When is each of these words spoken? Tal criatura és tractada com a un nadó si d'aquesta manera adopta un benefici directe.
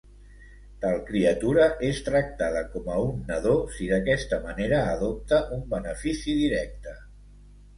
Tal 0.83 0.95
criatura 1.09 1.67
és 1.89 1.99
tractada 2.07 2.63
com 2.71 2.89
a 2.93 2.97
un 3.09 3.21
nadó 3.29 3.53
si 3.75 3.91
d'aquesta 3.93 4.41
manera 4.49 4.81
adopta 4.97 5.43
un 5.59 5.63
benefici 5.75 6.35
directe. 6.41 6.97